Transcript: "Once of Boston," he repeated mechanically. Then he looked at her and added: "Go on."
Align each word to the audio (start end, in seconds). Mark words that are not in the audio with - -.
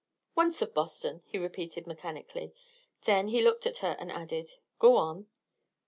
"Once 0.33 0.63
of 0.63 0.73
Boston," 0.73 1.21
he 1.27 1.37
repeated 1.37 1.85
mechanically. 1.85 2.55
Then 3.05 3.27
he 3.27 3.39
looked 3.43 3.67
at 3.67 3.77
her 3.85 3.95
and 3.99 4.11
added: 4.11 4.55
"Go 4.79 4.95
on." 4.95 5.27